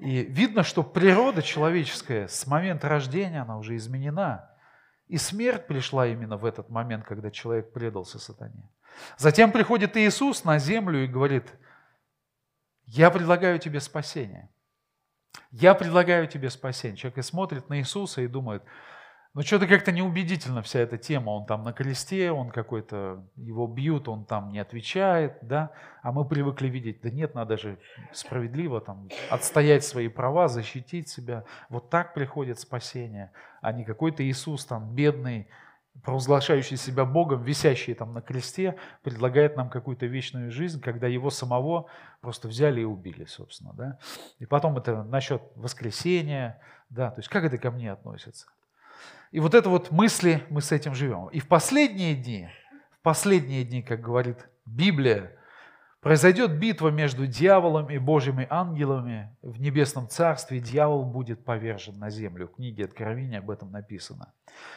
[0.02, 4.50] И видно, что природа человеческая с момента рождения, она уже изменена.
[5.06, 8.68] И смерть пришла именно в этот момент, когда человек предался сатане.
[9.16, 11.54] Затем приходит Иисус на землю и говорит,
[12.86, 14.50] я предлагаю тебе спасение.
[15.52, 16.96] Я предлагаю тебе спасение.
[16.96, 18.64] Человек и смотрит на Иисуса и думает,
[19.34, 21.30] но ну, что-то как-то неубедительно вся эта тема.
[21.30, 25.70] Он там на кресте, он какой-то, его бьют, он там не отвечает, да.
[26.02, 27.78] А мы привыкли видеть, да нет, надо же
[28.12, 31.44] справедливо там отстоять свои права, защитить себя.
[31.70, 35.48] Вот так приходит спасение, а не какой-то Иисус там бедный,
[36.02, 41.86] провозглашающий себя Богом, висящий там на кресте, предлагает нам какую-то вечную жизнь, когда его самого
[42.20, 43.98] просто взяли и убили, собственно, да.
[44.40, 48.46] И потом это насчет воскресения, да, то есть как это ко мне относится?
[49.30, 51.28] И вот это вот мысли, мы с этим живем.
[51.28, 52.48] И в последние дни,
[52.90, 55.32] в последние дни, как говорит Библия,
[56.02, 59.34] произойдет битва между дьяволом и Божьими ангелами.
[59.40, 62.48] В небесном царстве дьявол будет повержен на землю.
[62.48, 64.34] В книге Откровения об этом написано.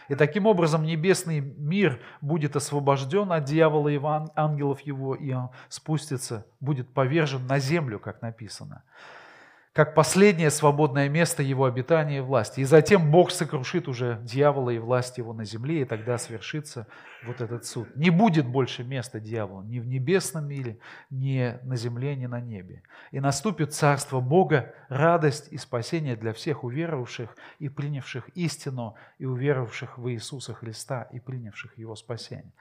[0.08, 4.00] И таким образом небесный мир будет освобожден от дьявола и
[4.36, 8.84] ангелов его, и он спустится, будет повержен на землю, как написано
[9.76, 12.62] как последнее свободное место его обитания и власти.
[12.62, 16.88] И затем Бог сокрушит уже дьявола и власть его на земле, и тогда свершится
[17.26, 17.94] вот этот суд.
[17.94, 22.84] Не будет больше места дьявола ни в небесном мире, ни на земле, ни на небе.
[23.12, 29.98] И наступит царство Бога, радость и спасение для всех уверовавших и принявших истину, и уверовавших
[29.98, 32.54] в Иисуса Христа, и принявших Его спасение.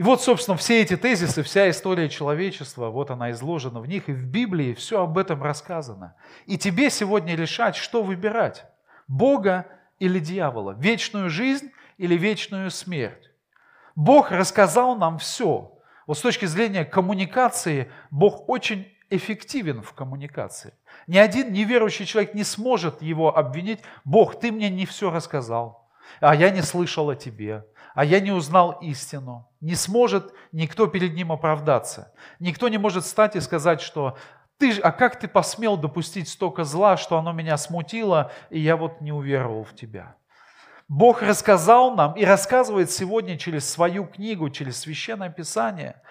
[0.00, 4.12] И вот, собственно, все эти тезисы, вся история человечества, вот она изложена в них, и
[4.12, 6.14] в Библии все об этом рассказано.
[6.46, 8.64] И тебе сегодня решать, что выбирать,
[9.08, 9.66] Бога
[9.98, 13.30] или дьявола, вечную жизнь или вечную смерть.
[13.94, 15.78] Бог рассказал нам все.
[16.06, 20.72] Вот с точки зрения коммуникации, Бог очень эффективен в коммуникации.
[21.08, 26.34] Ни один неверующий человек не сможет его обвинить, Бог, ты мне не все рассказал, а
[26.34, 29.48] я не слышал о тебе, а я не узнал истину.
[29.60, 32.12] Не сможет никто перед ним оправдаться.
[32.38, 34.16] Никто не может встать и сказать, что
[34.58, 39.00] ты, а как ты посмел допустить столько зла, что оно меня смутило, и я вот
[39.00, 40.16] не уверовал в тебя.
[40.88, 46.02] Бог рассказал нам и рассказывает сегодня через свою книгу, через Священное Писание,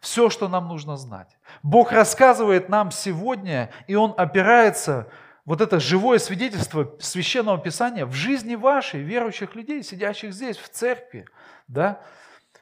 [0.00, 1.36] все, что нам нужно знать.
[1.62, 5.08] Бог рассказывает нам сегодня, и Он опирается
[5.48, 11.24] вот это живое свидетельство Священного Писания в жизни вашей, верующих людей, сидящих здесь, в церкви.
[11.68, 12.02] Да?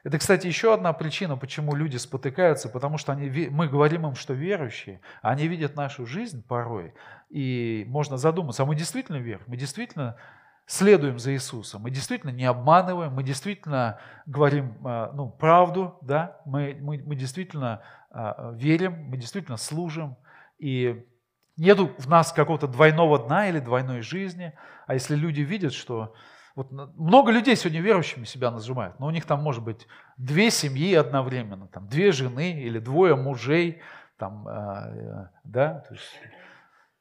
[0.05, 4.35] Это, кстати, еще одна причина, почему люди спотыкаются, потому что они, мы говорим им, что
[4.35, 6.94] верующие, а они видят нашу жизнь порой,
[7.29, 10.16] и можно задуматься, а мы действительно верим, мы действительно
[10.66, 16.40] следуем за Иисусом, мы действительно не обманываем, мы действительно говорим а, ну, правду, да?
[16.46, 20.16] мы, мы, мы действительно а, верим, мы действительно служим,
[20.61, 21.05] и
[21.56, 24.52] Нету в нас какого-то двойного дна или двойной жизни.
[24.86, 26.14] А если люди видят, что...
[26.54, 30.94] Вот много людей сегодня верующими себя нажимают, но у них там может быть две семьи
[30.94, 33.82] одновременно, там, две жены или двое мужей,
[34.16, 36.18] там, э, да, то есть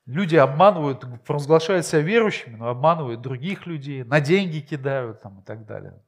[0.05, 5.65] люди обманывают, провозглашают себя верующими, но обманывают других людей, на деньги кидают там, и так
[5.65, 6.01] далее.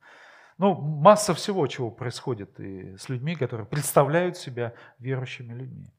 [0.58, 5.90] Ну, масса всего, чего происходит и с людьми, которые представляют себя верующими людьми.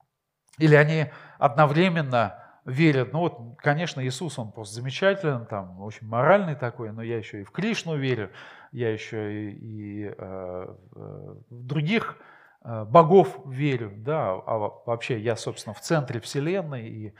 [0.58, 1.06] Или они
[1.38, 7.16] одновременно верят, ну вот, конечно, Иисус, он просто замечательный, там, очень моральный такой, но я
[7.16, 8.30] еще и в Кришну верю,
[8.72, 12.18] я еще и, и э, в других
[12.62, 17.14] э, богов верю, да, а вообще я, собственно, в центре Вселенной, и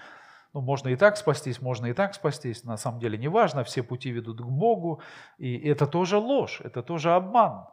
[0.53, 3.83] ну, можно и так спастись, можно и так спастись, на самом деле не важно, все
[3.83, 5.01] пути ведут к Богу,
[5.39, 7.67] и это тоже ложь, это тоже обман.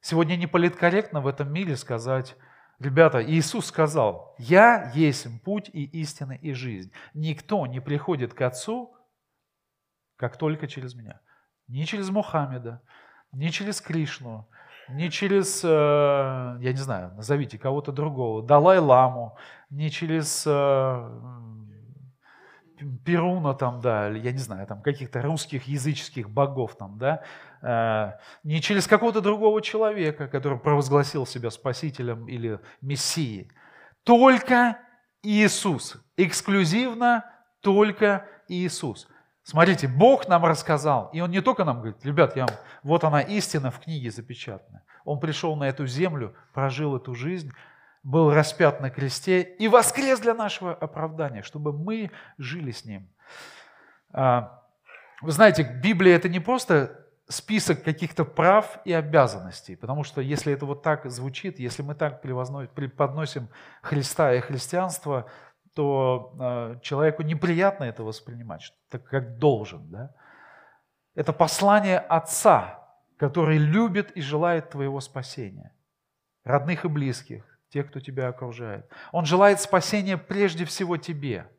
[0.00, 2.36] Сегодня не политкорректно в этом мире сказать,
[2.78, 6.92] Ребята, Иисус сказал, «Я есть путь и истина и жизнь.
[7.14, 8.94] Никто не приходит к Отцу,
[10.16, 11.20] как только через меня».
[11.68, 12.80] Ни через Мухаммеда,
[13.32, 14.48] ни через Кришну,
[14.88, 19.36] ни через, э, я не знаю, назовите кого-то другого, Далай-ламу,
[19.68, 20.52] ни через э,
[23.04, 27.22] Перуна там, да, или я не знаю, там каких-то русских языческих богов там, да,
[27.62, 28.12] э,
[28.44, 33.50] не через какого-то другого человека, который провозгласил себя спасителем или мессией.
[34.04, 34.78] Только
[35.22, 37.24] Иисус, эксклюзивно
[37.60, 39.08] только Иисус.
[39.42, 42.46] Смотрите, Бог нам рассказал, и Он не только нам говорит, ребят, я,
[42.82, 44.82] вот она истина в книге запечатана.
[45.04, 47.52] Он пришел на эту землю, прожил эту жизнь,
[48.06, 53.08] был распят на кресте и воскрес для нашего оправдания, чтобы мы жили с Ним.
[54.12, 54.62] А,
[55.20, 60.66] вы знаете, Библия это не просто список каких-то прав и обязанностей, потому что если это
[60.66, 63.48] вот так звучит, если мы так преподносим
[63.82, 65.28] Христа и христианство,
[65.74, 69.90] то э, человеку неприятно это воспринимать, так как должен.
[69.90, 70.14] Да?
[71.16, 75.72] Это послание Отца, который любит и желает твоего спасения,
[76.44, 78.88] родных и близких, тех, кто тебя окружает.
[79.12, 81.50] Он желает спасения прежде всего тебе.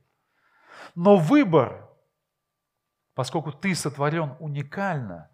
[0.96, 1.90] Но выбор,
[3.14, 5.30] поскольку ты сотворен уникально,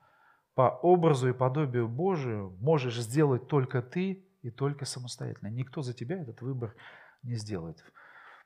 [0.56, 5.48] по образу и подобию Божию, можешь сделать только ты и только самостоятельно.
[5.48, 6.76] Никто за тебя этот выбор
[7.24, 7.84] не сделает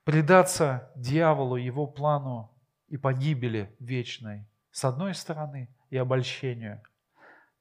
[0.08, 2.50] предаться дьяволу, его плану
[2.88, 6.82] и погибели вечной, с одной стороны, и обольщению,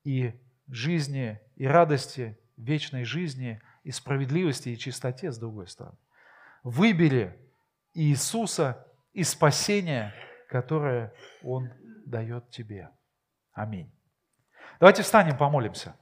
[0.05, 0.33] и
[0.69, 5.97] жизни, и радости, вечной жизни, и справедливости, и чистоте, с другой стороны.
[6.65, 7.39] Выбери
[7.95, 10.13] Иисуса и спасение,
[10.49, 11.15] которое
[11.45, 11.71] Он
[12.05, 12.91] дает тебе.
[13.53, 13.89] Аминь.
[14.81, 15.97] Давайте встанем, помолимся.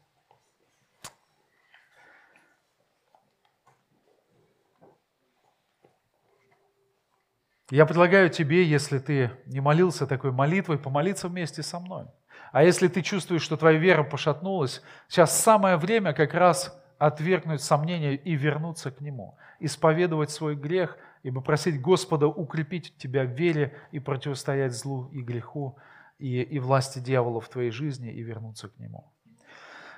[7.71, 12.07] Я предлагаю тебе, если ты не молился такой молитвой, помолиться вместе со мной.
[12.51, 16.75] А если ты чувствуешь, что твоя вера пошатнулась, сейчас самое время как раз
[17.07, 23.31] отвергнуть сомнения и вернуться к Нему, исповедовать свой грех и попросить Господа укрепить тебя в
[23.31, 25.77] вере и противостоять злу и греху
[26.19, 29.13] и, и власти дьявола в твоей жизни и вернуться к Нему.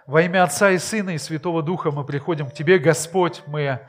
[0.06, 3.80] Во имя Отца и Сына и Святого Духа мы приходим к Тебе, Господь, мы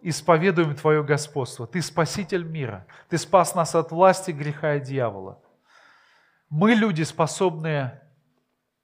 [0.00, 1.66] исповедуем Твое господство.
[1.66, 2.86] Ты спаситель мира.
[3.08, 5.40] Ты спас нас от власти греха и дьявола.
[6.48, 8.02] Мы люди, способные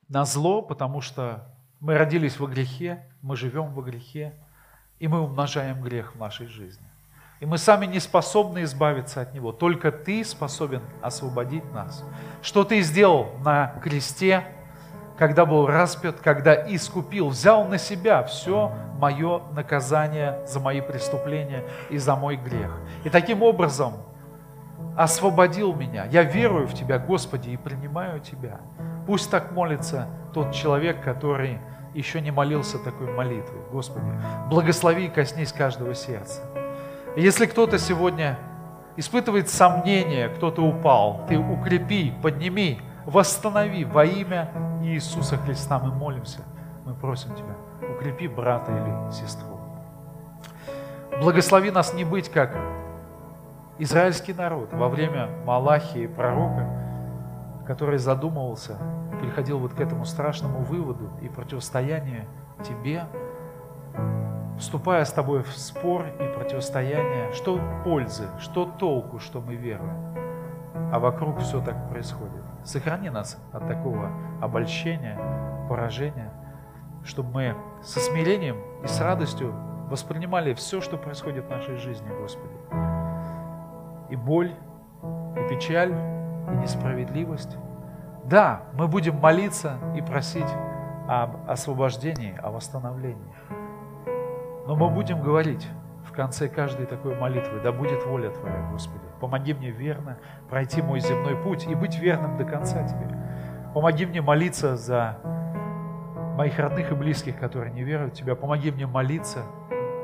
[0.09, 4.33] на зло, потому что мы родились во грехе, мы живем во грехе,
[4.99, 6.85] и мы умножаем грех в нашей жизни.
[7.41, 9.53] И мы сами не способны избавиться от него.
[9.53, 12.05] Только Ты способен освободить нас.
[12.43, 14.45] Что Ты сделал на кресте,
[15.17, 21.99] когда был распят, когда искупил, взял на себя все мое наказание за мои преступления и
[21.99, 22.77] за мой грех.
[23.05, 23.95] И таким образом
[24.99, 26.07] освободил меня.
[26.07, 28.61] Я верую в Тебя, Господи, и принимаю Тебя.
[29.07, 31.61] Пусть так молится тот человек, который
[31.95, 33.61] еще не молился такой молитвой.
[33.71, 34.07] Господи,
[34.51, 36.43] благослови и коснись каждого сердца.
[37.17, 38.39] Если кто-то сегодня
[38.97, 44.51] испытывает сомнения, кто-то упал, ты укрепи, подними, восстанови во имя
[44.83, 45.79] Иисуса Христа.
[45.79, 46.41] Мы молимся,
[46.85, 47.55] мы просим Тебя,
[47.95, 49.61] укрепи брата или сестру.
[51.21, 52.57] Благослови нас не быть как
[53.79, 56.67] израильский народ во время Малахии пророка,
[57.67, 58.77] который задумывался,
[59.21, 62.25] приходил вот к этому страшному выводу и противостоянию
[62.63, 63.05] Тебе,
[64.59, 70.15] вступая с Тобой в спор и противостояние, что пользы, что толку, что мы веруем,
[70.93, 72.43] а вокруг все так происходит.
[72.65, 74.11] Сохрани нас от такого
[74.41, 75.19] обольщения,
[75.69, 76.33] поражения,
[77.05, 79.55] чтобы мы со смирением и с радостью
[79.89, 82.98] воспринимали все, что происходит в нашей жизни, Господи.
[84.09, 84.53] И боль,
[85.37, 87.57] и печаль, и несправедливость.
[88.25, 90.49] Да, мы будем молиться и просить
[91.09, 93.35] об освобождении, о восстановлении.
[94.67, 95.67] Но мы будем говорить,
[96.19, 99.05] конце каждой такой молитвы, да будет воля Твоя, Господи.
[99.21, 100.19] Помоги мне верно
[100.51, 103.17] пройти мой земной путь и быть верным до конца Тебе.
[103.73, 105.19] Помоги мне молиться за
[106.37, 108.35] моих родных и близких, которые не веруют в Тебя.
[108.35, 109.45] Помоги мне молиться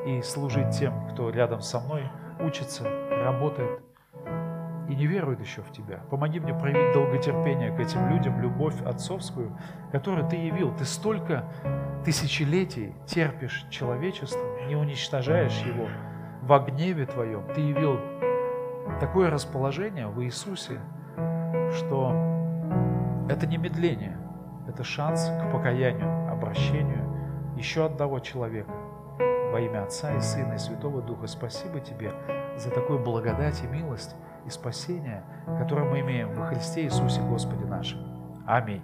[0.06, 2.04] и служить тем, кто рядом со мной
[2.38, 3.80] учится, работает
[4.88, 6.00] и не верует еще в Тебя.
[6.10, 9.56] Помоги мне проявить долготерпение к этим людям, любовь отцовскую,
[9.92, 10.74] которую Ты явил.
[10.76, 11.44] Ты столько
[12.04, 15.88] тысячелетий терпишь человечество, не уничтожаешь его
[16.42, 17.46] во гневе Твоем.
[17.54, 17.98] Ты явил
[19.00, 20.80] такое расположение в Иисусе,
[21.76, 22.12] что
[23.28, 24.18] это не медление,
[24.68, 27.04] это шанс к покаянию, обращению
[27.56, 28.72] еще одного человека
[29.52, 31.26] во имя Отца и Сына и Святого Духа.
[31.26, 32.12] Спасибо Тебе
[32.56, 34.14] за такую благодать и милость
[34.46, 35.22] и спасение,
[35.58, 38.00] которое мы имеем во Христе Иисусе Господе нашем.
[38.46, 38.82] Аминь.